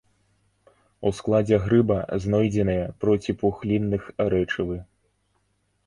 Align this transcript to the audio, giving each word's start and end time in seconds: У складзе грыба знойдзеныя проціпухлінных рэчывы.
У 1.09 1.11
складзе 1.17 1.59
грыба 1.67 1.97
знойдзеныя 2.25 2.89
проціпухлінных 3.05 4.03
рэчывы. 4.37 4.77